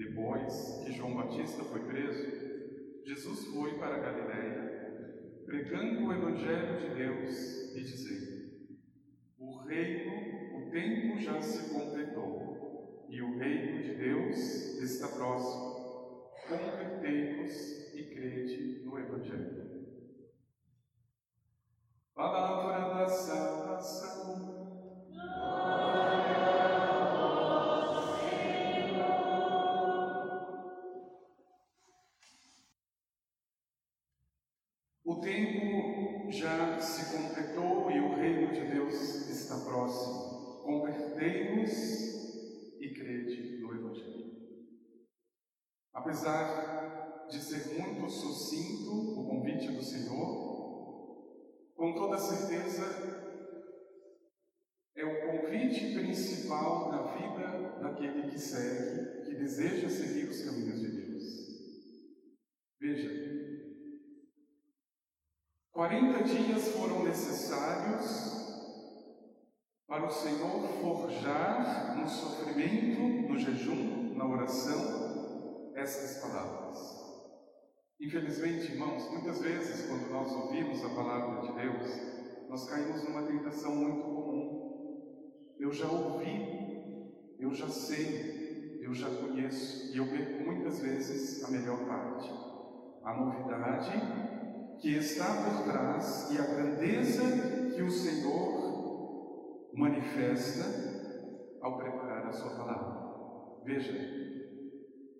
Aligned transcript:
Depois 0.00 0.82
que 0.82 0.92
João 0.92 1.14
Batista 1.14 1.62
foi 1.62 1.80
preso, 1.80 3.04
Jesus 3.04 3.44
foi 3.48 3.78
para 3.78 3.98
Galiléia, 3.98 5.42
pregando 5.44 6.06
o 6.06 6.12
Evangelho 6.14 6.78
de 6.78 6.88
Deus 6.94 7.76
e 7.76 7.82
dizendo: 7.82 8.50
O 9.38 9.58
reino, 9.66 10.56
o 10.56 10.70
tempo 10.70 11.18
já 11.18 11.38
se 11.42 11.74
completou, 11.74 13.06
e 13.10 13.20
o 13.20 13.38
reino 13.38 13.82
de 13.82 13.94
Deus 13.96 14.38
está 14.80 15.08
próximo. 15.08 16.30
Convertei-vos 16.48 17.94
e 17.94 18.02
crede 18.04 18.82
no 18.82 18.98
Evangelho. 18.98 19.84
Palavra 22.14 23.00
da 23.00 23.06
salvação. 23.06 23.49
O 35.10 35.16
tempo 35.16 36.30
já 36.30 36.80
se 36.80 37.16
completou 37.16 37.90
e 37.90 37.98
o 37.98 38.14
reino 38.14 38.52
de 38.54 38.60
Deus 38.60 38.94
está 39.28 39.56
próximo. 39.56 40.62
Convertei-vos 40.62 41.72
e 42.80 42.94
crede 42.94 43.58
no 43.58 43.74
Evangelho. 43.74 44.30
Apesar 45.92 47.26
de 47.28 47.40
ser 47.40 47.76
muito 47.76 48.08
sucinto 48.08 49.20
o 49.20 49.26
convite 49.26 49.72
do 49.72 49.82
Senhor, 49.82 51.74
com 51.74 51.92
toda 51.96 52.16
certeza 52.16 52.84
é 54.94 55.04
o 55.04 55.40
convite 55.40 55.92
principal 55.92 56.88
na 56.88 57.02
vida 57.16 57.80
daquele 57.80 58.30
que 58.30 58.38
segue, 58.38 59.24
que 59.24 59.34
deseja 59.34 59.88
seguir 59.88 60.28
os 60.28 60.44
caminhos 60.44 60.78
de 60.78 60.88
Deus. 60.88 61.24
Veja, 62.78 63.30
40 65.80 66.24
dias 66.24 66.68
foram 66.76 67.04
necessários 67.04 68.36
para 69.88 70.06
o 70.06 70.10
Senhor 70.10 70.68
forjar 70.78 71.96
no 71.96 72.06
sofrimento, 72.06 73.00
no 73.00 73.38
jejum, 73.38 74.14
na 74.14 74.28
oração, 74.28 75.72
essas 75.74 76.20
palavras. 76.20 76.76
Infelizmente, 77.98 78.72
irmãos, 78.72 79.10
muitas 79.10 79.40
vezes 79.40 79.88
quando 79.88 80.10
nós 80.10 80.30
ouvimos 80.30 80.84
a 80.84 80.90
palavra 80.90 81.48
de 81.48 81.54
Deus, 81.54 82.46
nós 82.50 82.68
caímos 82.68 83.02
numa 83.04 83.22
tentação 83.22 83.74
muito 83.74 84.02
comum. 84.02 85.56
Eu 85.58 85.72
já 85.72 85.88
ouvi, 85.88 87.34
eu 87.38 87.54
já 87.54 87.70
sei, 87.70 88.82
eu 88.82 88.92
já 88.92 89.08
conheço, 89.08 89.94
e 89.94 89.96
eu 89.96 90.06
perco 90.10 90.44
muitas 90.44 90.78
vezes 90.80 91.42
a 91.42 91.50
melhor 91.50 91.78
parte. 91.86 92.30
A 93.02 93.14
novidade 93.14 94.39
que 94.80 94.96
está 94.96 95.26
por 95.26 95.64
trás 95.64 96.30
e 96.30 96.38
a 96.38 96.46
grandeza 96.46 97.22
que 97.74 97.82
o 97.82 97.90
Senhor 97.90 99.70
manifesta 99.74 100.64
ao 101.60 101.76
preparar 101.76 102.26
a 102.26 102.32
sua 102.32 102.56
palavra. 102.56 103.62
Veja, 103.62 103.92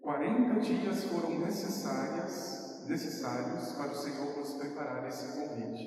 40 0.01 0.61
dias 0.61 1.05
foram 1.05 1.39
necessárias, 1.41 2.87
necessários 2.89 3.73
para 3.73 3.93
o 3.93 3.97
Senhor 3.97 4.37
nos 4.39 4.55
preparar 4.55 5.07
esse 5.07 5.39
convite. 5.39 5.87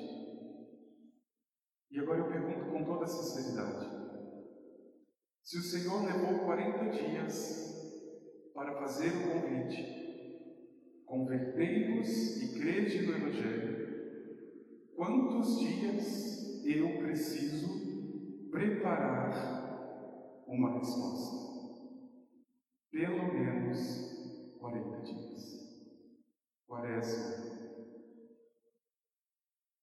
E 1.90 1.98
agora 1.98 2.20
eu 2.20 2.28
pergunto 2.28 2.70
com 2.70 2.84
toda 2.84 3.08
sinceridade: 3.08 3.88
se 5.42 5.58
o 5.58 5.62
Senhor 5.62 6.04
levou 6.04 6.44
40 6.44 6.90
dias 6.90 7.74
para 8.54 8.78
fazer 8.78 9.08
o 9.08 9.32
convite, 9.32 10.03
convertei-vos 11.06 12.42
e 12.42 12.58
crede 12.58 13.06
no 13.06 13.16
Evangelho, 13.16 13.74
quantos 14.96 15.58
dias 15.60 16.64
eu 16.66 16.98
preciso 16.98 18.48
preparar 18.50 20.44
uma 20.46 20.78
resposta? 20.78 21.44
Pelo 22.90 23.32
menos 23.32 24.56
40 24.58 25.00
dias. 25.02 25.64
Quaresma. 26.66 27.54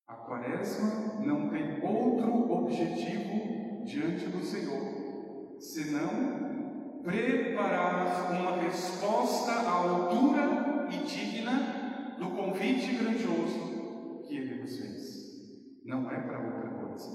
A 0.08 0.16
quaresma 0.16 1.24
não 1.26 1.50
tem 1.50 1.84
outro 1.84 2.52
objetivo 2.52 3.84
diante 3.86 4.26
do 4.28 4.44
Senhor, 4.44 5.60
senão 5.60 7.02
preparar 7.04 8.32
uma 8.32 8.62
resposta 8.62 9.52
à 9.52 9.72
altura 9.72 10.61
e 10.92 11.04
digna 11.06 12.16
do 12.20 12.30
convite 12.32 12.96
grandioso 12.96 14.24
que 14.28 14.36
Ele 14.36 14.62
nos 14.62 14.78
fez. 14.78 15.82
Não 15.86 16.10
é 16.10 16.20
para 16.22 16.40
outra 16.40 16.70
coisa. 16.70 17.10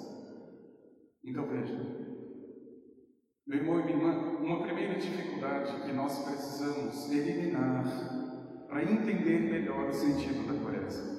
Então 1.23 1.47
veja, 1.47 1.75
meu 3.47 3.59
irmão 3.59 3.81
e 3.81 3.85
minha 3.85 3.97
irmã, 3.97 4.39
uma 4.41 4.63
primeira 4.63 4.99
dificuldade 4.99 5.83
que 5.83 5.93
nós 5.93 6.25
precisamos 6.25 7.11
eliminar 7.11 7.85
para 8.67 8.83
entender 8.83 9.41
melhor 9.41 9.89
o 9.89 9.95
sentido 9.95 10.47
da 10.47 10.63
quaresma. 10.63 11.17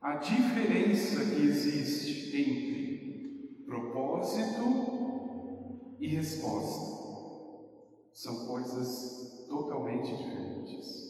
A 0.00 0.16
diferença 0.16 1.24
que 1.24 1.42
existe 1.42 2.36
entre 2.36 3.64
propósito 3.66 4.88
e 6.00 6.08
resposta 6.08 6.98
são 8.12 8.46
coisas 8.46 9.46
totalmente 9.48 10.16
diferentes. 10.16 11.07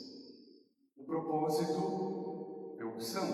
Propósito 1.29 2.77
é 2.81 2.85
opção. 2.87 3.29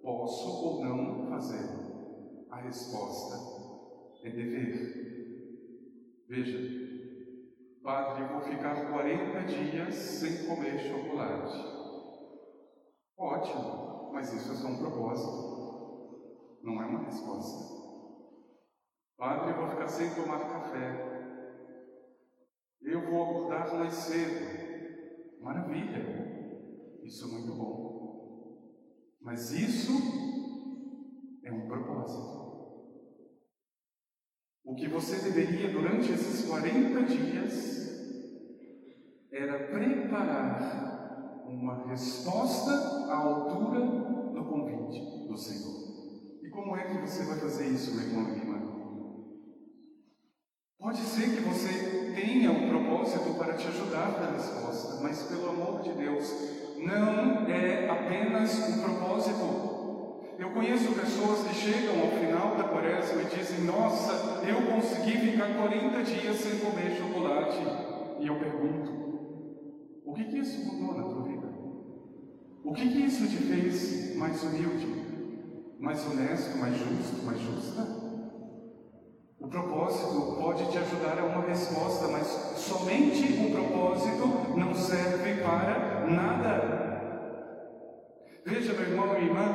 Posso 0.00 0.66
ou 0.66 0.84
não 0.84 1.28
fazer. 1.28 1.66
A 2.48 2.60
resposta 2.60 3.34
é 4.22 4.30
dever. 4.30 6.22
Veja, 6.28 6.58
Padre, 7.82 8.24
vou 8.28 8.40
ficar 8.42 8.88
40 8.88 9.40
dias 9.48 9.94
sem 9.96 10.46
comer 10.46 10.78
chocolate. 10.78 11.58
Ótimo, 13.18 14.12
mas 14.12 14.32
isso 14.32 14.52
é 14.52 14.54
só 14.54 14.68
um 14.68 14.78
propósito, 14.78 16.60
não 16.62 16.80
é 16.80 16.86
uma 16.86 17.02
resposta. 17.02 17.80
Padre, 19.18 19.54
vou 19.54 19.70
ficar 19.70 19.88
sem 19.88 20.14
tomar 20.14 20.38
café. 20.38 21.50
Eu 22.80 23.10
vou 23.10 23.24
acordar 23.24 23.74
mais 23.74 23.94
cedo. 23.94 25.40
Maravilha, 25.40 26.29
isso 27.10 27.24
é 27.24 27.28
muito 27.28 27.52
bom. 27.54 28.56
Mas 29.20 29.50
isso 29.50 29.92
é 31.42 31.52
um 31.52 31.66
propósito. 31.66 32.40
O 34.64 34.76
que 34.76 34.88
você 34.88 35.16
deveria 35.16 35.72
durante 35.72 36.12
esses 36.12 36.46
40 36.48 37.02
dias 37.02 37.90
era 39.32 39.68
preparar 39.68 41.44
uma 41.46 41.88
resposta 41.88 42.70
à 43.10 43.16
altura 43.16 43.80
do 44.32 44.44
convite 44.44 45.26
do 45.26 45.36
Senhor. 45.36 45.90
E 46.44 46.48
como 46.50 46.76
é 46.76 46.84
que 46.84 46.98
você 47.00 47.24
vai 47.24 47.40
fazer 47.40 47.68
isso, 47.70 47.96
meu 47.96 48.06
irmão 48.06 48.36
irmã? 48.36 48.50
Pode 50.78 51.00
ser 51.00 51.36
que 51.36 51.40
você 51.42 52.12
tenha 52.14 52.52
um 52.52 52.68
propósito 52.68 53.34
para 53.36 53.54
te 53.54 53.66
ajudar 53.66 54.20
na 54.20 54.30
resposta, 54.30 55.02
mas 55.02 55.24
pelo 55.24 55.50
amor 55.50 55.82
de 55.82 55.92
Deus, 55.92 56.59
não 56.86 57.46
é 57.48 57.88
apenas 57.90 58.68
um 58.68 58.82
propósito. 58.82 59.80
Eu 60.38 60.50
conheço 60.50 60.92
pessoas 60.92 61.46
que 61.46 61.54
chegam 61.54 62.00
ao 62.00 62.10
final 62.12 62.56
da 62.56 62.64
quaresma 62.64 63.22
e 63.22 63.36
dizem: 63.36 63.64
Nossa, 63.64 64.42
eu 64.46 64.62
consegui 64.72 65.18
ficar 65.18 65.54
40 65.54 66.02
dias 66.02 66.36
sem 66.36 66.58
comer 66.60 66.96
chocolate. 66.96 67.58
E 68.20 68.26
eu 68.26 68.36
pergunto: 68.36 68.90
O 70.04 70.14
que, 70.14 70.24
que 70.24 70.38
isso 70.38 70.64
mudou 70.64 70.96
na 70.96 71.02
tua 71.04 71.22
vida? 71.24 71.48
O 72.64 72.72
que, 72.72 72.88
que 72.88 73.00
isso 73.00 73.26
te 73.26 73.36
fez 73.36 74.16
mais 74.16 74.42
humilde, 74.42 74.86
mais 75.78 76.06
honesto, 76.06 76.56
mais 76.56 76.76
justo? 76.76 77.99
O 77.99 77.99
propósito 79.90 80.36
pode 80.40 80.70
te 80.70 80.78
ajudar 80.78 81.18
a 81.18 81.24
uma 81.24 81.42
resposta, 81.42 82.06
mas 82.08 82.26
somente 82.56 83.32
o 83.40 83.50
propósito 83.50 84.56
não 84.56 84.74
serve 84.74 85.42
para 85.42 86.06
nada. 86.08 86.80
Veja, 88.44 88.72
meu 88.72 88.82
irmão 88.82 89.18
e 89.18 89.24
irmã, 89.24 89.54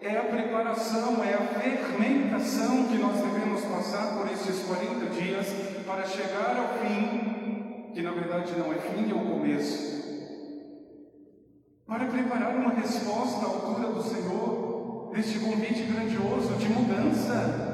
é 0.00 0.18
a 0.18 0.24
preparação, 0.24 1.24
é 1.24 1.34
a 1.34 1.60
fermentação 1.60 2.84
que 2.84 2.98
nós 2.98 3.16
devemos 3.16 3.62
passar 3.62 4.18
por 4.18 4.30
esses 4.30 4.64
40 4.66 5.06
dias 5.06 5.46
para 5.86 6.04
chegar 6.04 6.56
ao 6.56 6.78
fim, 6.78 7.90
que 7.94 8.02
na 8.02 8.10
verdade 8.10 8.52
não 8.58 8.72
é 8.72 8.76
fim, 8.76 9.10
é 9.10 9.14
o 9.14 9.30
começo. 9.30 10.02
Para 11.86 12.06
preparar 12.06 12.56
uma 12.56 12.72
resposta 12.72 13.44
à 13.44 13.48
altura 13.48 13.88
do 13.88 14.02
Senhor, 14.02 15.10
deste 15.14 15.38
convite 15.40 15.82
grandioso 15.82 16.54
de 16.54 16.68
mudança. 16.68 17.71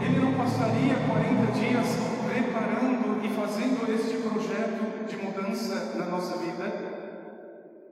Ele 0.00 0.18
não 0.18 0.34
passaria 0.34 0.94
40 1.06 1.52
dias 1.52 1.86
preparando 2.26 3.24
e 3.24 3.28
fazendo 3.28 3.92
este 3.92 4.16
projeto 4.16 5.06
de 5.06 5.16
mudança 5.16 5.94
na 5.96 6.06
nossa 6.06 6.38
vida 6.38 7.00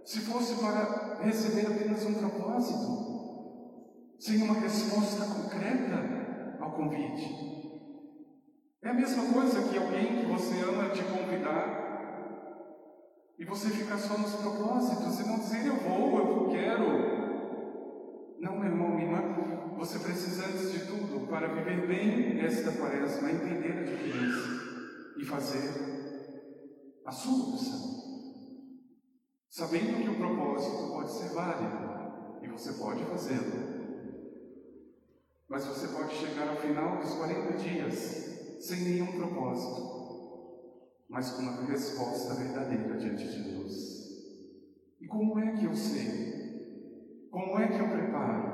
se 0.05 0.21
fosse 0.21 0.55
para 0.55 1.19
receber 1.23 1.67
apenas 1.67 2.03
um 2.07 2.15
propósito, 2.15 3.09
sem 4.19 4.43
uma 4.43 4.55
resposta 4.55 5.27
concreta 5.27 6.57
ao 6.61 6.73
convite. 6.73 7.49
É 8.83 8.89
a 8.89 8.95
mesma 8.95 9.31
coisa 9.33 9.69
que 9.69 9.77
alguém 9.77 10.21
que 10.21 10.27
você 10.27 10.63
ama 10.63 10.89
te 10.89 11.03
convidar 11.03 11.89
e 13.39 13.45
você 13.45 13.69
ficar 13.69 13.99
só 13.99 14.17
nos 14.17 14.35
propósitos 14.37 15.21
e 15.21 15.29
não 15.29 15.39
dizer 15.41 15.67
eu 15.67 15.77
vou, 15.77 16.19
eu 16.19 16.49
quero. 16.49 17.19
Não, 18.41 18.59
meu 18.59 18.71
irmão, 18.71 18.89
minha 18.89 19.05
irmã, 19.05 19.38
você 19.79 20.01
precisa, 20.01 20.47
antes 20.47 20.73
de 20.73 20.87
tudo, 20.87 21.29
para 21.29 21.47
viver 21.55 21.87
bem 21.87 22.41
esta 22.41 22.73
quaresma, 22.73 23.31
entender 23.31 23.79
a 23.79 23.85
diferença 23.85 24.49
e 25.17 25.25
fazer 25.25 25.71
a 27.07 27.13
sua 27.13 27.49
opção. 27.49 27.79
Sabendo 29.49 30.03
que 30.03 30.09
o 30.09 30.17
propósito 30.17 30.89
pode 30.89 31.13
ser 31.13 31.29
válido 31.29 32.43
e 32.43 32.49
você 32.49 32.73
pode 32.73 33.05
fazê-lo. 33.05 33.79
Mas 35.49 35.65
você 35.65 35.87
pode 35.89 36.15
chegar 36.15 36.49
ao 36.49 36.57
final 36.57 36.99
dos 36.99 37.15
40 37.15 37.57
dias 37.57 38.59
sem 38.61 38.81
nenhum 38.81 39.17
propósito, 39.17 41.07
mas 41.09 41.31
com 41.31 41.43
uma 41.43 41.65
resposta 41.65 42.35
verdadeira 42.35 42.99
diante 42.99 43.29
de 43.29 43.43
Deus. 43.53 44.09
E 45.01 45.07
como 45.07 45.39
é 45.39 45.53
que 45.53 45.65
eu 45.65 45.75
sei? 45.75 47.29
Como 47.31 47.59
é 47.61 47.69
que 47.69 47.79
eu 47.79 47.89
preparo 47.89 48.48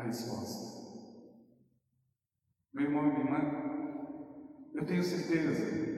a 0.00 0.04
resposta? 0.04 0.80
Meu 2.72 2.84
irmão 2.84 3.04
e 3.04 3.08
minha 3.08 3.20
irmã, 3.20 3.38
eu 4.74 4.86
tenho 4.86 5.02
certeza 5.02 5.90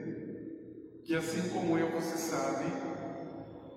que 1.05 1.15
assim 1.15 1.49
como 1.49 1.77
eu, 1.77 1.91
você 1.91 2.17
sabe 2.17 2.65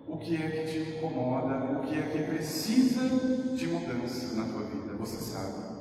o 0.06 0.19
que 0.19 0.37
é 0.37 0.50
que 0.50 0.73
te 0.73 0.78
incomoda, 0.78 1.78
o 1.78 1.87
que 1.87 1.99
é 1.99 2.02
que 2.02 2.23
precisa 2.25 3.02
de 3.55 3.67
mudança 3.67 4.34
na 4.34 4.52
tua 4.52 4.67
vida, 4.69 4.96
você 4.96 5.17
sabe. 5.17 5.76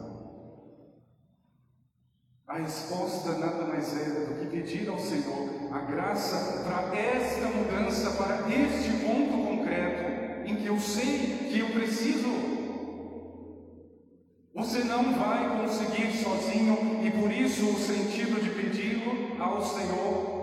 A 2.48 2.58
resposta 2.58 3.38
nada 3.38 3.66
mais 3.66 3.96
é 3.98 4.26
do 4.26 4.40
que 4.40 4.48
pedir 4.48 4.88
ao 4.88 5.00
Senhor 5.00 5.74
a 5.74 5.80
graça 5.80 6.64
para 6.64 6.96
esta 6.96 7.48
mudança, 7.48 8.12
para 8.12 8.48
este 8.50 8.92
ponto 9.04 9.46
concreto 9.46 10.48
em 10.48 10.56
que 10.56 10.68
eu 10.68 10.80
sei 10.80 11.50
que 11.50 11.60
eu 11.60 11.70
preciso. 11.72 12.65
Você 14.56 14.84
não 14.84 15.14
vai 15.14 15.62
conseguir 15.62 16.12
sozinho 16.24 17.06
e 17.06 17.12
por 17.12 17.32
isso 17.32 17.70
o 17.70 17.80
sentido 17.80 18.42
de 18.42 18.50
pedi-lo 18.50 19.42
ao 19.42 19.62
Senhor 19.62 20.36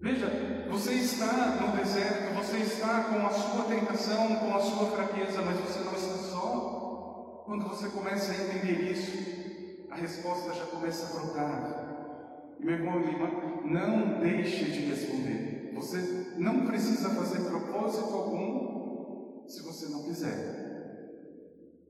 Veja, 0.00 0.30
você 0.70 0.92
está 0.92 1.56
no 1.60 1.76
deserto, 1.76 2.32
você 2.36 2.58
está 2.58 3.02
com 3.04 3.26
a 3.26 3.30
sua 3.30 3.64
tentação, 3.64 4.36
com 4.36 4.54
a 4.54 4.60
sua 4.60 4.86
fraqueza, 4.92 5.42
mas 5.42 5.58
você 5.58 5.80
não 5.80 5.92
está 5.92 6.14
só. 6.30 7.42
Quando 7.44 7.68
você 7.68 7.88
começa 7.88 8.30
a 8.30 8.36
entender 8.36 8.92
isso, 8.92 9.86
a 9.90 9.96
resposta 9.96 10.54
já 10.54 10.66
começa 10.66 11.04
a 11.04 11.20
brotar. 11.20 12.56
Meu 12.60 12.74
irmão 12.74 13.00
irmã, 13.00 13.28
não 13.64 14.20
deixe 14.20 14.66
de 14.66 14.86
responder. 14.86 15.72
Você 15.74 16.34
não 16.36 16.64
precisa 16.64 17.10
fazer 17.10 17.40
propósito 17.40 18.14
algum 18.14 19.48
se 19.48 19.62
você 19.62 19.88
não 19.88 20.04
quiser. 20.04 20.57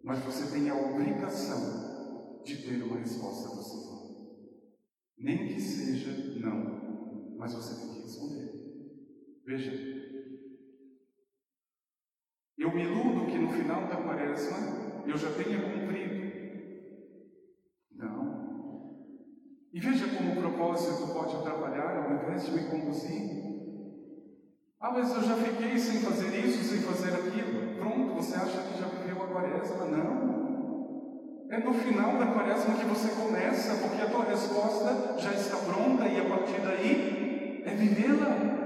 Mas 0.09 0.21
você 0.21 0.51
tem 0.51 0.71
a 0.71 0.75
obrigação 0.75 2.43
de 2.43 2.57
ter 2.63 2.83
uma 2.83 2.97
resposta 2.97 3.55
do 3.55 3.63
Senhor. 3.63 4.09
Nem 5.19 5.49
que 5.49 5.61
seja 5.61 6.41
não, 6.41 7.37
mas 7.37 7.53
você 7.53 7.75
tem 7.75 8.01
que 8.01 8.09
Veja, 9.45 9.71
eu 12.57 12.75
me 12.75 12.85
iludo 12.85 13.27
que 13.27 13.37
no 13.37 13.51
final 13.51 13.87
da 13.87 13.97
quaresma 13.97 14.57
eu 15.07 15.19
já 15.19 15.31
tenha 15.33 15.61
cumprido. 15.61 16.19
Não. 17.93 19.05
E 19.75 19.79
veja 19.79 20.09
como 20.09 20.33
o 20.33 20.37
propósito 20.37 21.13
pode 21.13 21.37
atrapalhar 21.37 21.99
ao 21.99 22.15
invés 22.15 22.47
de 22.47 22.53
me 22.53 22.71
conduzir. 22.71 23.29
Ah, 24.81 24.91
mas 24.91 25.11
eu 25.15 25.23
já 25.23 25.37
fiquei 25.37 25.79
sem 25.79 26.01
fazer 26.01 26.35
isso, 26.47 26.65
sem 26.65 26.81
fazer 26.81 27.15
aquilo. 27.15 27.68
Pronto, 27.79 28.15
você 28.15 28.35
acha 28.35 28.61
que 28.63 28.79
já 28.79 28.87
viveu 28.89 29.23
a 29.23 29.27
quaresma? 29.29 29.85
Não. 29.87 31.49
É 31.51 31.59
no 31.59 31.73
final 31.73 32.19
da 32.19 32.27
quaresma 32.27 32.75
que 32.75 32.85
você 32.85 33.09
começa, 33.15 33.75
porque 33.77 34.03
a 34.03 34.11
tua 34.11 34.25
resposta 34.25 35.19
já 35.19 35.33
está 35.33 35.57
pronta 35.59 36.07
e 36.07 36.21
a 36.21 36.29
partir 36.29 36.61
daí 36.61 37.63
é 37.65 37.75
vivê-la. 37.75 38.59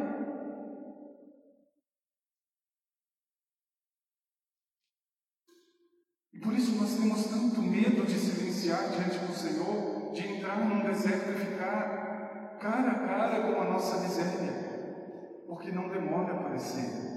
Por 6.43 6.55
isso 6.55 6.75
nós 6.75 6.97
temos 6.97 7.25
tanto 7.27 7.63
medo 7.63 8.05
de 8.05 8.19
silenciar 8.19 8.89
diante 8.89 9.19
do 9.19 9.33
Senhor, 9.33 10.13
de 10.13 10.27
entrar 10.27 10.59
num 10.59 10.83
deserto 10.83 11.31
e 11.31 11.35
ficar 11.35 12.57
cara 12.61 12.91
a 12.91 13.07
cara 13.07 13.43
com 13.43 13.61
a 13.61 13.65
nossa 13.65 14.01
miséria, 14.01 15.45
porque 15.47 15.71
não 15.71 15.89
demora 15.89 16.33
a 16.33 16.41
aparecer. 16.41 17.12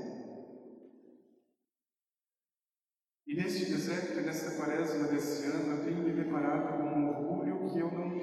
E 3.36 3.38
neste 3.38 3.66
deserto, 3.66 4.22
nesta 4.22 4.52
quaresma 4.52 5.10
desse 5.10 5.46
ano, 5.48 5.76
eu 5.76 5.84
tenho 5.84 6.04
me 6.04 6.14
deparado 6.14 6.78
com 6.78 6.84
um 6.88 7.10
orgulho 7.10 7.70
que 7.70 7.80
eu 7.80 7.92
não, 7.92 8.22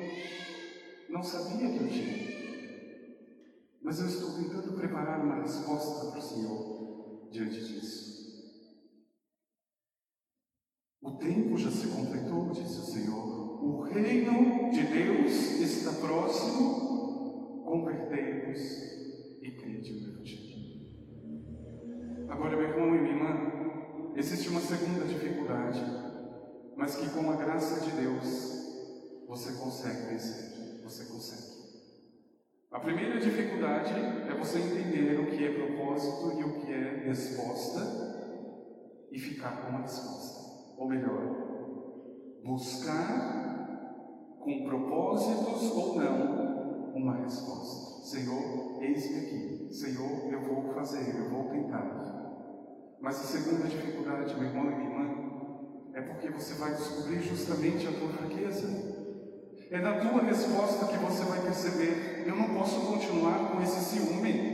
não 1.11 1.23
sabia 1.23 1.71
que 1.71 1.85
eu 1.85 1.89
tinha. 1.89 2.33
Mas 3.83 4.01
eu 4.01 4.07
estou 4.07 4.33
tentando 4.33 4.73
preparar 4.73 5.23
uma 5.23 5.43
resposta 5.43 6.11
para 6.13 6.19
o 6.19 6.23
Senhor 6.23 7.29
diante 7.31 7.61
disso. 7.61 8.11
O 11.03 11.19
tempo 11.19 11.59
já 11.59 11.71
se 11.71 11.89
completou, 11.89 12.49
disse 12.49 12.79
o 12.79 12.85
Senhor. 12.95 13.63
O 13.63 13.83
reino 13.83 14.71
de 14.71 14.83
Deus 14.83 15.31
está 15.61 15.93
próximo. 15.93 17.65
Convertei-vos 17.67 18.63
e 19.43 19.51
crede 19.61 19.93
no 19.93 20.15
Evangelho. 20.15 20.53
Agora, 22.31 22.57
meu 22.57 22.67
irmão 22.67 22.92
existe 24.17 24.49
uma 24.49 24.61
segunda 24.61 25.05
dificuldade, 25.05 25.83
mas 26.77 26.97
que 26.97 27.09
com 27.11 27.31
a 27.31 27.37
graça 27.37 27.81
de 27.81 27.91
Deus 27.93 28.63
você 29.29 29.53
consegue 29.53 30.07
vencer. 30.07 30.83
Você 30.85 31.05
consegue. 31.05 31.53
A 32.71 32.81
primeira 32.81 33.21
dificuldade 33.21 33.93
é 33.93 34.35
você 34.35 34.59
entender 34.59 35.21
o 35.21 35.27
que 35.27 35.45
é 35.45 35.53
propósito 35.53 36.41
e 36.41 36.45
o 36.45 36.61
que 36.61 36.73
é 36.73 37.05
resposta 37.07 38.03
e 39.11 39.19
ficar 39.19 39.63
com 39.63 39.77
a 39.77 39.81
resposta 39.83 40.43
ou 40.77 40.89
melhor, 40.89 42.41
buscar 42.45 44.37
com 44.41 44.65
propósitos 44.65 45.71
ou 45.77 45.97
não 45.97 46.93
uma 46.95 47.17
resposta. 47.17 48.03
Senhor, 48.05 48.83
eis-me 48.83 49.19
aqui. 49.19 49.73
Senhor, 49.73 50.33
eu 50.33 50.43
vou 50.43 50.75
fazer, 50.75 51.17
eu 51.17 51.31
vou 51.31 51.49
tentar. 51.51 52.12
Mas 53.03 53.19
a 53.19 53.25
segunda 53.25 53.67
dificuldade, 53.67 54.33
meu 54.37 54.45
irmão 54.45 54.71
e 54.71 54.75
minha 54.77 54.91
irmã, 54.91 55.33
é 55.93 56.01
porque 56.03 56.31
você 56.31 56.55
vai 56.55 56.73
descobrir 56.73 57.21
justamente 57.21 57.89
a 57.89 57.91
tua 57.91 58.09
fraqueza. 58.11 58.69
É 59.73 59.81
na 59.81 59.95
tua 59.95 60.23
resposta 60.23 60.87
que 60.87 60.99
você 60.99 61.25
vai 61.25 61.41
perceber: 61.41 62.23
eu 62.25 62.37
não 62.37 62.55
posso 62.55 62.81
continuar 62.83 63.51
com 63.51 63.61
esse 63.61 63.81
ciúme. 63.81 64.53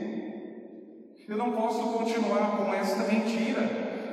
Eu 1.28 1.37
não 1.37 1.52
posso 1.52 1.93
continuar 1.93 2.57
com 2.57 2.73
esta 2.73 3.05
mentira. 3.12 3.61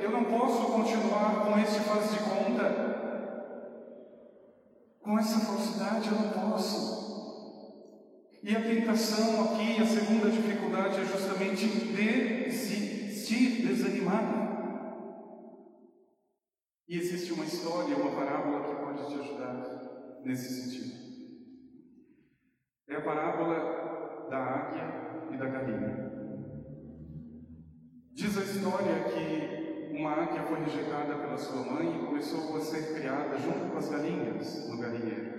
Eu 0.02 0.10
não 0.10 0.24
posso 0.24 0.66
continuar 0.66 1.46
com 1.46 1.58
esse 1.58 1.80
faz 1.80 2.10
de 2.12 2.18
conta. 2.18 2.86
Com 5.00 5.18
essa 5.18 5.40
falsidade 5.40 6.08
eu 6.08 6.14
não 6.14 6.28
posso. 6.28 7.06
E 8.42 8.54
a 8.54 8.60
tentação 8.60 9.44
aqui, 9.44 9.82
a 9.82 9.86
segunda 9.86 10.30
dificuldade 10.30 11.00
é 11.00 11.06
justamente 11.06 11.66
desistir, 13.26 13.66
desanimar. 13.66 14.46
E 16.88 16.96
existe 16.96 17.32
uma 17.32 17.44
história, 17.44 17.96
uma 17.96 18.14
parábola 18.14 18.62
que 18.62 18.74
pode 18.76 19.08
te 19.08 19.20
ajudar 19.20 20.20
nesse 20.24 20.62
sentido. 20.62 21.06
É 22.88 22.96
a 22.96 23.02
parábola 23.02 24.28
da 24.30 24.38
águia 24.38 25.32
e 25.32 25.36
da 25.36 25.46
galinha. 25.46 26.06
Diz 28.12 28.38
a 28.38 28.42
história 28.42 29.04
que 29.04 29.96
uma 29.96 30.12
águia 30.12 30.44
foi 30.44 30.60
rejeitada 30.60 31.16
pela 31.16 31.36
sua 31.36 31.64
mãe 31.64 31.96
e 31.96 32.06
começou 32.06 32.56
a 32.56 32.60
ser 32.60 32.94
criada 32.94 33.36
junto 33.38 33.70
com 33.70 33.78
as 33.78 33.88
galinhas 33.88 34.68
no 34.68 34.78
galinheiro. 34.78 35.36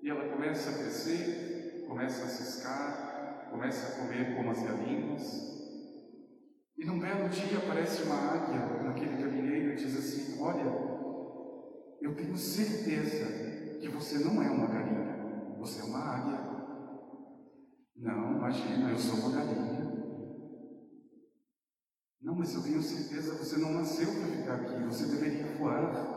E 0.00 0.08
ela 0.08 0.28
começa 0.28 0.70
a 0.70 0.74
crescer, 0.74 1.84
começa 1.88 2.24
a 2.24 2.28
ciscar, 2.28 3.48
começa 3.50 3.88
a 3.88 4.00
comer 4.00 4.36
como 4.36 4.52
as 4.52 4.62
galinhas. 4.62 5.57
E 6.78 6.84
num 6.84 7.00
belo 7.00 7.28
dia 7.28 7.58
aparece 7.58 8.04
uma 8.04 8.14
águia 8.14 8.82
naquele 8.84 9.20
galinheiro 9.20 9.72
e 9.72 9.76
diz 9.76 9.96
assim: 9.96 10.40
Olha, 10.40 10.62
eu 12.00 12.14
tenho 12.14 12.36
certeza 12.36 13.78
que 13.80 13.88
você 13.88 14.18
não 14.20 14.40
é 14.40 14.48
uma 14.48 14.68
galinha, 14.68 15.56
você 15.58 15.80
é 15.80 15.84
uma 15.84 15.98
águia. 15.98 16.38
Não, 17.96 18.36
imagina, 18.36 18.90
eu 18.90 18.98
sou 18.98 19.18
uma 19.18 19.36
galinha. 19.36 19.78
Não, 22.22 22.36
mas 22.36 22.54
eu 22.54 22.62
tenho 22.62 22.80
certeza 22.80 23.34
você 23.34 23.56
não 23.58 23.72
nasceu 23.72 24.06
para 24.12 24.26
ficar 24.26 24.54
aqui, 24.54 24.84
você 24.84 25.06
deveria 25.06 25.56
voar. 25.56 26.16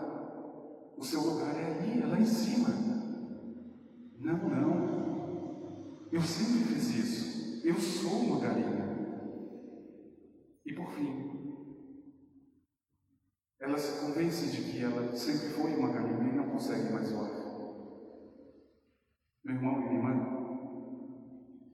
O 0.95 1.03
seu 1.03 1.21
lugar 1.21 1.55
é 1.55 1.65
ali, 1.65 2.03
é 2.03 2.05
lá 2.05 2.19
em 2.19 2.25
cima. 2.25 2.69
Não, 4.19 4.37
não. 4.37 6.07
Eu 6.11 6.21
sempre 6.21 6.75
fiz 6.75 6.89
isso. 6.89 7.65
Eu 7.65 7.75
sou 7.79 8.19
uma 8.19 8.39
galinha. 8.39 8.80
Ela 13.59 13.77
se 13.77 13.99
convence 13.99 14.47
de 14.47 14.63
que 14.63 14.83
ela 14.83 15.15
sempre 15.15 15.49
foi 15.49 15.75
uma 15.75 15.91
galinha 15.91 16.33
e 16.33 16.35
não 16.35 16.49
consegue 16.49 16.91
mais 16.91 17.11
voar. 17.11 17.29
Meu 19.43 19.55
irmão 19.55 19.81
e 19.81 19.85
minha 19.85 19.95
irmã, 19.95 20.41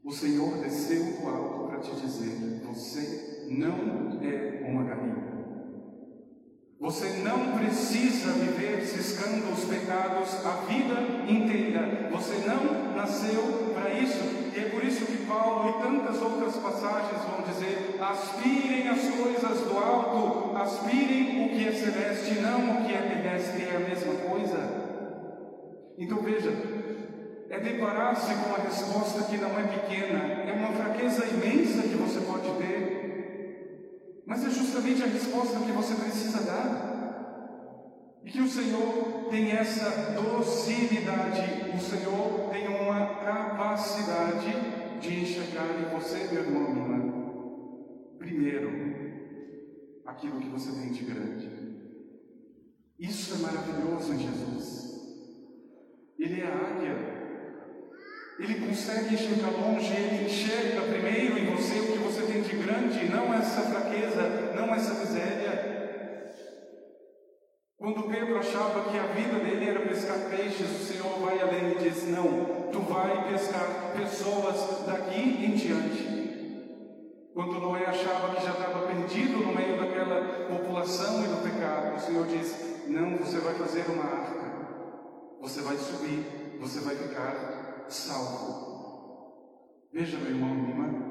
o 0.04 0.12
Senhor 0.12 0.58
desceu 0.60 1.04
do 1.20 1.28
alto 1.28 1.68
para 1.68 1.80
te 1.80 1.96
dizer: 1.96 2.62
você 2.66 3.46
não 3.50 4.22
é 4.22 4.66
uma 4.70 4.84
galinha. 4.84 5.28
Você 6.80 7.24
não 7.24 7.58
precisa 7.58 8.34
viver 8.34 8.86
ciscando 8.86 9.52
os 9.52 9.66
pecados 9.66 10.46
a 10.46 10.62
vida 10.62 10.94
inteira. 11.28 12.10
Você 12.12 12.36
não 12.48 12.96
nasceu 12.96 13.74
para 13.74 13.94
isso. 14.00 14.47
E 14.58 14.60
é 14.60 14.70
por 14.70 14.84
isso 14.84 15.06
que 15.06 15.18
Paulo 15.28 15.70
e 15.70 15.84
tantas 15.84 16.20
outras 16.20 16.56
passagens 16.56 17.22
vão 17.30 17.46
dizer: 17.48 17.96
aspirem 18.02 18.88
as 18.90 19.02
coisas 19.02 19.62
do 19.68 19.78
alto, 19.78 20.58
aspirem 20.58 21.46
o 21.46 21.50
que 21.50 21.68
é 21.68 21.72
celeste, 21.72 22.42
não 22.42 22.82
o 22.82 22.86
que 22.86 22.92
é 22.92 22.98
terrestre, 22.98 23.68
é 23.72 23.76
a 23.76 23.80
mesma 23.80 24.16
coisa. 24.28 24.58
Então 26.00 26.18
veja, 26.24 26.52
é 27.52 27.60
deparar-se 27.60 28.34
com 28.34 28.50
uma 28.50 28.58
resposta 28.58 29.26
que 29.26 29.38
não 29.38 29.60
é 29.60 29.64
pequena, 29.64 30.18
é 30.50 30.54
uma 30.54 30.74
fraqueza 30.74 31.24
imensa 31.26 31.84
que 31.84 31.96
você 31.96 32.20
pode 32.22 32.50
ter. 32.58 34.24
Mas 34.26 34.44
é 34.44 34.50
justamente 34.50 35.04
a 35.04 35.08
resposta 35.08 35.60
que 35.60 35.72
você 35.72 35.94
que 38.28 38.42
o 38.42 38.48
Senhor 38.48 39.28
tem 39.30 39.52
essa 39.52 40.12
docilidade, 40.14 41.72
o 41.76 41.80
Senhor 41.80 42.50
tem 42.52 42.68
uma 42.68 43.16
capacidade 43.16 44.52
de 45.00 45.22
enxergar 45.22 45.68
em 45.80 45.96
você, 45.96 46.28
meu 46.32 46.44
irmão. 46.44 48.18
Primeiro, 48.18 48.70
aquilo 50.06 50.40
que 50.40 50.50
você 50.50 50.72
tem 50.72 50.92
de 50.92 51.04
grande. 51.04 51.50
Isso 53.00 53.36
é 53.36 53.38
maravilhoso 53.38 54.14
em 54.14 54.20
Jesus. 54.20 54.88
Ele 56.20 56.42
é 56.42 56.48
águia 56.48 57.18
ele 58.40 58.68
consegue 58.68 59.16
enxergar 59.16 59.50
longe, 59.50 59.92
ele 59.92 60.26
enxerga 60.26 60.82
primeiro 60.82 61.40
em 61.40 61.46
você 61.56 61.80
o 61.80 61.92
que 61.94 61.98
você 61.98 62.22
tem 62.22 62.44
de 62.44 62.56
grande, 62.56 63.10
não 63.10 63.34
essa 63.34 63.62
fraqueza, 63.62 64.54
não 64.56 64.74
essa 64.76 64.94
miséria. 64.94 65.67
Quando 67.88 68.03
Pedro 68.10 68.38
achava 68.38 68.91
que 68.91 69.00
a 69.00 69.03
vida 69.13 69.39
dele 69.39 69.70
era 69.70 69.79
pescar 69.79 70.20
peixes, 70.29 70.70
o 70.70 70.84
Senhor 70.84 71.20
vai 71.20 71.39
além 71.39 71.72
e 71.72 71.75
diz: 71.75 72.06
Não, 72.10 72.70
tu 72.70 72.82
vai 72.82 73.32
pescar 73.32 73.94
pessoas 73.96 74.86
daqui 74.86 75.22
em 75.22 75.56
diante. 75.56 77.32
Quando 77.34 77.62
Noé 77.62 77.86
achava 77.86 78.36
que 78.36 78.44
já 78.44 78.51
estava 78.51 78.88
perdido 78.88 79.38
no 79.38 79.56
meio 79.56 79.79
daquela 79.79 80.50
população 80.50 81.24
e 81.24 81.27
do 81.27 81.41
pecado, 81.41 81.96
o 81.96 82.00
Senhor 82.01 82.27
diz: 82.27 82.88
Não, 82.89 83.15
você 83.20 83.38
vai 83.38 83.53
fazer 83.53 83.86
uma 83.89 84.03
arca, 84.03 84.67
você 85.39 85.62
vai 85.62 85.77
subir, 85.77 86.58
você 86.60 86.82
vai 86.82 86.94
ficar 86.94 87.86
salvo. 87.88 88.67
Veja, 89.94 90.17
meu 90.17 90.32
irmão 90.32 90.53
minha 90.53 90.72
irmã, 90.72 91.07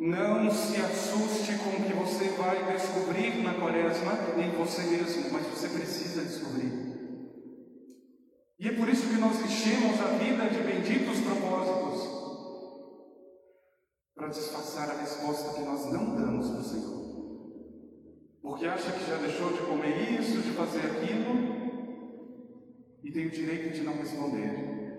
não 0.00 0.50
se 0.50 0.80
assuste 0.80 1.58
com 1.58 1.68
o 1.68 1.84
que 1.84 1.92
você 1.92 2.30
vai 2.30 2.72
descobrir 2.72 3.42
na 3.42 3.52
quaresma 3.52 4.12
em 4.38 4.50
você 4.52 4.82
mesmo, 4.84 5.30
mas 5.30 5.46
você 5.46 5.68
precisa 5.68 6.22
descobrir. 6.22 6.72
E 8.58 8.68
é 8.68 8.72
por 8.72 8.88
isso 8.88 9.08
que 9.08 9.20
nós 9.20 9.38
enchemos 9.44 10.00
a 10.00 10.16
vida 10.16 10.48
de 10.48 10.62
benditos 10.62 11.20
propósitos 11.20 12.08
para 14.14 14.28
disfarçar 14.28 14.88
a 14.88 15.00
resposta 15.00 15.52
que 15.52 15.66
nós 15.66 15.92
não 15.92 16.16
damos 16.16 16.48
para 16.48 16.60
o 16.60 16.64
Senhor. 16.64 17.00
Porque 18.40 18.64
acha 18.64 18.92
que 18.92 19.06
já 19.06 19.16
deixou 19.16 19.52
de 19.52 19.60
comer 19.66 20.18
isso, 20.18 20.40
de 20.40 20.52
fazer 20.52 20.80
aquilo, 20.80 21.60
e 23.04 23.12
tem 23.12 23.26
o 23.26 23.30
direito 23.30 23.74
de 23.74 23.82
não 23.82 23.98
responder. 23.98 24.96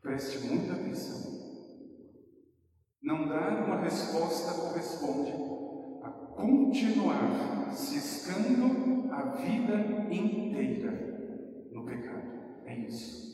Preste 0.00 0.38
muita 0.38 0.74
atenção. 0.74 1.39
Dar 3.30 3.64
uma 3.64 3.76
resposta 3.76 4.60
corresponde 4.60 5.30
a 6.02 6.10
continuar 6.10 7.70
ciscando 7.72 9.08
a 9.12 9.22
vida 9.36 10.12
inteira 10.12 11.70
no 11.70 11.86
pecado. 11.86 12.64
É 12.64 12.76
isso. 12.76 13.30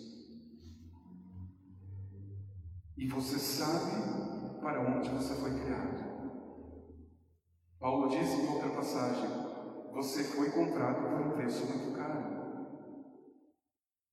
E 2.99 3.09
você 3.09 3.39
sabe 3.39 4.61
para 4.61 4.83
onde 4.83 5.09
você 5.09 5.35
foi 5.37 5.59
criado. 5.61 6.05
Paulo 7.81 8.11
diz 8.11 8.29
em 8.29 8.49
outra 8.49 8.69
passagem: 8.69 9.31
você 9.95 10.25
foi 10.25 10.51
comprado 10.51 11.09
por 11.09 11.27
um 11.27 11.31
preço 11.31 11.65
muito 11.65 11.97
caro. 11.97 12.37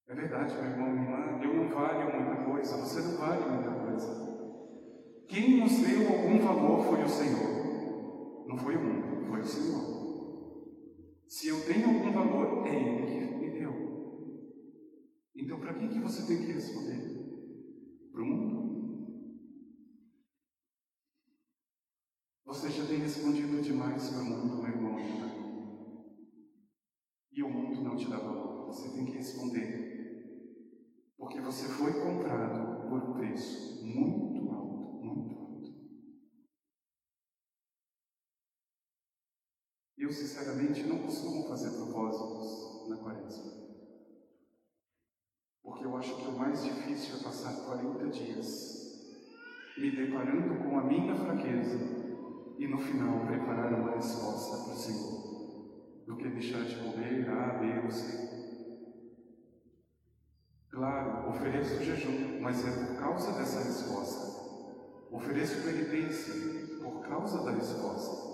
É 0.07 0.15
verdade, 0.15 0.53
meu 0.53 0.63
irmão, 0.63 0.91
minha 0.91 1.03
irmã, 1.03 1.43
eu 1.43 1.53
não 1.55 1.75
valho 1.75 2.25
muita 2.25 2.45
coisa, 2.45 2.77
você 2.77 3.01
não 3.01 3.17
vale 3.17 3.49
muita 3.49 3.71
coisa. 3.85 4.32
Quem 5.27 5.59
nos 5.59 5.79
deu 5.79 6.07
algum 6.07 6.39
valor 6.39 6.85
foi 6.85 7.03
o 7.03 7.09
Senhor, 7.09 8.47
não 8.47 8.57
foi 8.57 8.75
o 8.75 8.83
mundo, 8.83 9.27
foi 9.27 9.39
o 9.39 9.45
Senhor. 9.45 9.93
Se 11.27 11.47
eu 11.47 11.65
tenho 11.65 11.87
algum 11.87 12.11
valor, 12.11 12.67
é 12.67 12.75
Ele 12.75 13.05
que 13.05 13.35
me 13.35 13.49
deu. 13.51 13.73
Então, 15.35 15.59
para 15.59 15.73
quem 15.73 15.89
que 15.89 15.99
você 15.99 16.27
tem 16.27 16.45
que 16.45 16.51
responder? 16.51 17.01
Para 18.11 18.21
o 18.21 18.25
mundo? 18.25 18.63
Você 22.45 22.69
já 22.69 22.85
tem 22.85 22.99
respondido 22.99 23.61
demais 23.61 24.09
para 24.09 24.21
o 24.21 24.25
mundo, 24.25 24.61
meu 24.61 24.71
irmão. 24.71 24.97
E 27.31 27.41
o 27.41 27.49
mundo 27.49 27.81
não 27.81 27.95
te 27.95 28.07
dá 28.07 28.17
valor. 28.17 28.67
Você 28.67 28.89
tem 28.93 29.05
que 29.05 29.13
responder 29.13 29.93
porque 31.23 31.39
você 31.39 31.67
foi 31.69 31.93
comprado 31.93 32.89
por 32.89 33.01
um 33.01 33.13
preço 33.13 33.81
muito 33.85 34.32
Eu, 39.97 40.11
sinceramente, 40.11 40.83
não 40.83 40.99
costumo 40.99 41.47
fazer 41.47 41.69
propósitos 41.71 42.89
na 42.89 42.97
quaresma. 42.97 43.51
Porque 45.63 45.85
eu 45.85 45.95
acho 45.95 46.17
que 46.17 46.27
o 46.27 46.37
mais 46.37 46.61
difícil 46.61 47.19
é 47.19 47.23
passar 47.23 47.65
40 47.65 48.09
dias 48.09 48.83
me 49.77 49.91
deparando 49.91 50.63
com 50.63 50.77
a 50.77 50.83
minha 50.83 51.15
fraqueza 51.15 51.79
e 52.57 52.67
no 52.67 52.79
final 52.79 53.25
preparar 53.25 53.73
uma 53.73 53.95
resposta 53.95 54.65
para 54.65 54.73
o 54.73 54.77
Senhor, 54.77 56.05
do 56.05 56.17
que 56.17 56.29
deixar 56.29 56.63
de 56.63 56.75
comer 56.75 57.29
A, 57.29 57.59
B 57.59 57.85
ou 57.85 57.91
C. 57.91 58.33
Claro, 60.69 61.29
ofereço 61.29 61.83
jejum, 61.83 62.41
mas 62.41 62.67
é 62.67 62.85
por 62.85 62.99
causa 62.99 63.31
dessa 63.33 63.63
resposta. 63.63 64.32
Ofereço 65.13 65.61
penitência 65.61 66.33
por 66.81 67.07
causa 67.07 67.43
da 67.43 67.51
resposta. 67.51 68.33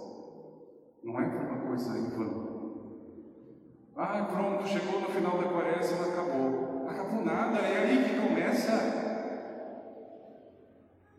Não 1.03 1.19
é 1.19 1.27
por 1.27 1.41
uma 1.41 1.67
coisa 1.67 1.97
em 1.97 2.09
vão. 2.09 2.49
Ah, 3.97 4.23
pronto, 4.31 4.65
chegou 4.65 5.01
no 5.01 5.09
final 5.09 5.37
da 5.37 5.49
quaresma, 5.49 6.07
acabou. 6.07 6.87
Acabou 6.87 7.25
nada, 7.25 7.59
é 7.59 7.79
aí 7.79 8.03
que 8.05 8.27
começa. 8.27 8.71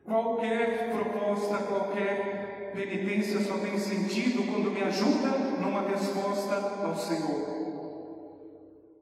Qualquer 0.03 0.93
proposta, 0.93 1.59
qualquer 1.59 2.73
penitência 2.73 3.41
só 3.41 3.59
tem 3.59 3.79
sentido 3.79 4.51
quando 4.51 4.71
me 4.71 4.83
ajuda 4.83 5.29
numa 5.61 5.83
resposta 5.83 6.55
ao 6.83 6.97
Senhor. 6.97 7.61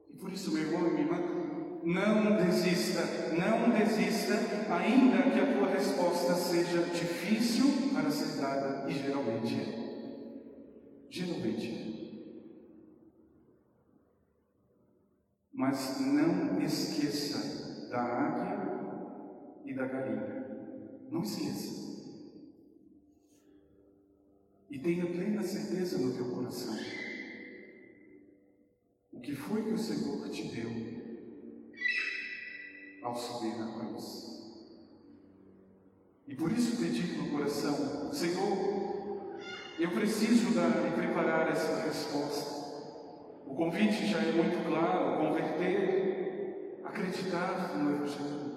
E 0.09 0.17
por 0.17 0.29
isso, 0.29 0.51
meu 0.51 0.63
irmão 0.63 0.87
e 0.87 0.91
minha 0.91 1.03
irmã, 1.03 1.38
não 1.83 2.35
desista, 2.37 3.01
não 3.35 3.69
desista, 3.71 4.33
ainda 4.73 5.31
que 5.31 5.39
a 5.39 5.53
tua 5.53 5.69
resposta 5.69 6.33
seja 6.35 6.83
difícil 6.83 7.91
para 7.93 8.09
ser 8.11 8.41
dada, 8.41 8.89
e 8.89 8.93
geralmente 8.93 9.55
é. 9.55 9.89
Geralmente 11.09 11.67
é. 11.67 11.89
Mas 15.53 15.99
não 15.99 16.61
esqueça 16.61 17.89
da 17.89 18.01
águia 18.01 18.59
e 19.65 19.73
da 19.73 19.85
galinha. 19.85 20.47
Não 21.09 21.23
esqueça. 21.23 21.89
E 24.69 24.77
tenha 24.77 25.05
plena 25.05 25.41
certeza 25.41 25.97
no 25.97 26.13
teu 26.13 26.29
coração. 26.33 26.77
O 29.11 29.19
que 29.19 29.35
foi 29.35 29.63
que 29.63 29.73
o 29.73 29.77
Senhor 29.77 30.29
te 30.29 30.43
deu 30.47 30.98
ao 33.01 33.15
subir 33.15 33.57
na 33.57 33.71
cruz? 33.73 34.29
E 36.27 36.35
por 36.35 36.51
isso 36.51 36.77
pedir 36.77 37.17
no 37.17 37.31
coração, 37.31 38.13
Senhor, 38.13 38.79
eu 39.79 39.91
preciso 39.91 40.53
dar 40.53 40.87
e 40.87 40.91
preparar 40.91 41.49
essa 41.49 41.81
resposta. 41.83 42.59
O 43.45 43.55
convite 43.55 44.05
já 44.05 44.19
é 44.19 44.31
muito 44.31 44.63
claro: 44.67 45.17
converter, 45.17 46.81
acreditar 46.83 47.75
no 47.77 47.95
Evangelho. 47.95 48.49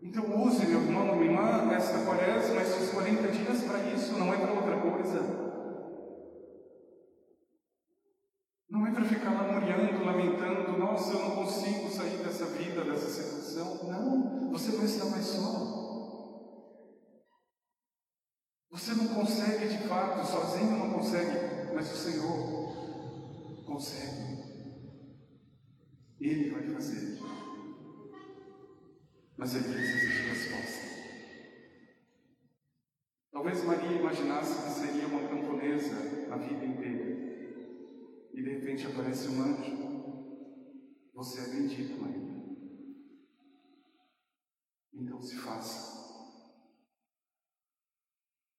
Então 0.00 0.42
use, 0.44 0.66
meu 0.66 0.80
irmão, 0.80 1.16
minha 1.16 1.30
irmã, 1.30 1.74
esta 1.74 2.04
quaresma, 2.04 2.60
esses 2.62 2.90
40 2.90 3.28
dias 3.28 3.62
para 3.64 3.90
isso, 3.92 4.18
não 4.18 4.32
é 4.32 4.36
para 4.36 4.52
outra 4.52 4.76
coisa. 4.78 5.44
Não 8.68 8.83
é 8.83 8.83
para 8.94 9.04
ficar 9.04 9.30
lamuriando, 9.30 10.04
lamentando, 10.04 10.78
nossa, 10.78 11.12
eu 11.12 11.18
não 11.20 11.36
consigo 11.36 11.90
sair 11.90 12.18
dessa 12.18 12.46
vida, 12.46 12.84
dessa 12.84 13.10
situação. 13.10 13.88
Não, 13.88 14.50
você 14.52 14.72
não 14.76 14.84
está 14.84 15.04
mais 15.06 15.24
só. 15.24 15.84
Você 18.70 18.94
não 18.94 19.08
consegue 19.08 19.68
de 19.68 19.88
fato, 19.88 20.26
sozinho 20.26 20.78
não 20.78 20.90
consegue, 20.94 21.74
mas 21.74 21.92
o 21.92 21.96
Senhor 21.96 23.64
consegue. 23.66 24.34
Ele 26.20 26.50
vai 26.50 26.74
fazer 26.74 27.14
mas 29.36 29.54
ele 29.54 29.74
precisa 29.74 30.06
de 30.06 30.28
resposta. 30.28 30.84
Talvez 33.32 33.64
Maria 33.64 33.98
imaginasse 33.98 34.62
que 34.62 34.70
seria 34.70 35.06
uma 35.06 35.28
camponesa 35.28 35.96
a 36.30 36.36
vida 36.36 36.64
inteira. 36.64 36.93
E 38.34 38.42
de 38.42 38.50
repente 38.50 38.86
aparece 38.86 39.28
um 39.28 39.42
anjo. 39.42 39.84
Você 41.14 41.40
é 41.40 41.54
bendita, 41.54 41.94
Maria. 41.94 42.34
Então 44.92 45.22
se 45.22 45.36
faça. 45.36 45.94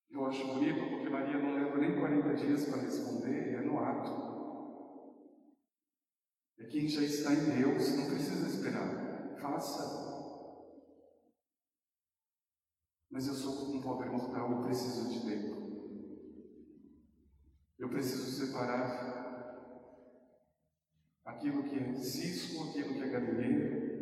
Eu 0.10 0.25
acho 0.27 0.48
bonito 0.48 0.89
porque 0.89 1.10
Maria 1.10 1.38
não 1.38 1.53
leva 1.55 1.77
nem 1.77 2.00
40 2.00 2.36
dias 2.36 2.70
para 2.70 2.84
responder, 2.84 3.55
é 3.55 3.62
no 3.62 3.77
ato. 3.79 4.36
É 6.58 6.67
quem 6.67 6.88
já 6.88 7.01
está 7.01 7.34
em 7.34 7.62
Deus, 7.62 7.98
não 7.98 8.05
precisa 8.05 8.48
esperar. 8.48 9.36
Faça. 9.41 10.05
Mas 13.12 13.27
eu 13.27 13.34
sou 13.34 13.75
um 13.75 13.82
pobre 13.82 14.10
mortal, 14.10 14.51
eu 14.51 14.63
preciso 14.63 15.10
de 15.10 15.25
tempo. 15.25 15.65
Eu 17.77 17.89
preciso 17.89 18.32
separar 18.32 19.25
aquilo 21.25 21.63
que 21.63 21.79
é 21.79 21.94
cisco, 21.96 22.70
aquilo 22.70 22.94
que 22.94 23.01
é 23.01 23.10
galileiro, 23.10 23.96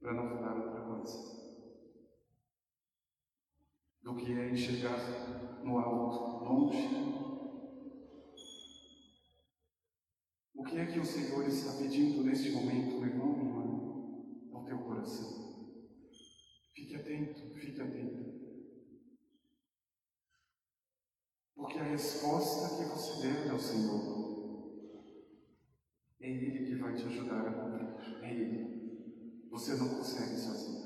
para 0.00 0.12
não 0.12 0.28
falar 0.28 0.56
outra 0.56 0.80
coisa. 0.82 1.44
Do 4.02 4.16
que 4.16 4.32
é 4.32 4.50
enxergar 4.50 5.62
no 5.64 5.78
alto, 5.78 6.44
longe. 6.44 7.14
O 10.54 10.64
que 10.64 10.78
é 10.78 10.86
que 10.86 10.98
o 10.98 11.04
Senhor 11.04 11.46
está 11.46 11.78
pedindo 11.78 12.24
neste 12.24 12.50
momento, 12.50 13.00
meu 13.00 13.08
irmão, 13.08 13.32
minha 13.32 13.50
irmã, 13.50 14.52
ao 14.52 14.64
teu 14.64 14.78
coração? 14.78 15.54
Fique 16.74 16.96
atento, 16.96 17.54
fique 17.54 17.80
atento. 17.80 18.34
Porque 21.54 21.78
a 21.78 21.84
resposta 21.84 22.76
que 22.76 22.90
você 22.90 23.22
der 23.22 23.50
ao 23.50 23.58
Senhor 23.58 24.23
te 26.94 27.06
ajudar 27.06 27.48
a 27.48 27.52
cumprir. 27.52 28.22
Ele. 28.22 29.48
Você 29.50 29.74
não 29.76 29.88
consegue 29.88 30.36
sozinho. 30.36 30.84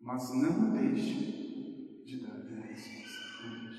Mas 0.00 0.30
não 0.34 0.72
deixe 0.72 2.04
de 2.04 2.20
dar 2.26 2.36
a 2.36 2.60
resposta. 2.66 3.75